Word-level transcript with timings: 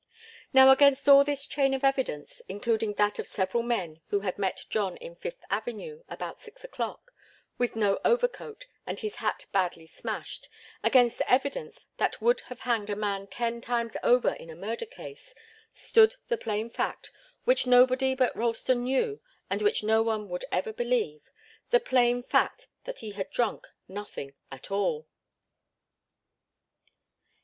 Now 0.51 0.71
against 0.71 1.07
all 1.07 1.23
this 1.23 1.45
chain 1.45 1.75
of 1.75 1.83
evidence, 1.83 2.41
including 2.49 2.95
that 2.95 3.19
of 3.19 3.27
several 3.27 3.61
men 3.61 4.01
who 4.07 4.21
had 4.21 4.39
met 4.39 4.65
John 4.67 4.97
in 4.97 5.15
Fifth 5.15 5.43
Avenue 5.51 6.01
about 6.09 6.39
six 6.39 6.63
o'clock, 6.63 7.11
with 7.59 7.75
no 7.75 7.99
overcoat 8.03 8.65
and 8.87 8.97
his 8.99 9.17
hat 9.17 9.45
badly 9.51 9.85
smashed, 9.85 10.49
against 10.83 11.21
evidence 11.27 11.85
that 11.97 12.19
would 12.19 12.39
have 12.47 12.61
hanged 12.61 12.89
a 12.89 12.95
man 12.95 13.27
ten 13.27 13.61
times 13.61 13.95
over 14.01 14.33
in 14.33 14.49
a 14.49 14.55
murder 14.55 14.87
case, 14.87 15.35
stood 15.71 16.15
the 16.29 16.35
plain 16.37 16.67
fact, 16.71 17.11
which 17.43 17.67
nobody 17.67 18.15
but 18.15 18.35
Ralston 18.35 18.81
knew, 18.83 19.21
and 19.51 19.61
which 19.61 19.83
no 19.83 20.01
one 20.01 20.29
would 20.29 20.45
ever 20.51 20.73
believe 20.73 21.21
the 21.69 21.79
plain 21.79 22.23
fact 22.23 22.65
that 22.85 23.01
he 23.05 23.11
had 23.11 23.29
drunk 23.29 23.67
nothing 23.87 24.31
at 24.51 24.71
all. 24.71 25.07